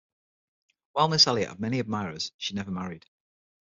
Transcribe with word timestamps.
While 0.93 1.09
Miss 1.09 1.27
Elliot 1.27 1.49
had 1.49 1.59
many 1.59 1.77
admirers, 1.77 2.31
she 2.39 2.55
never 2.55 2.71
married. 2.71 3.05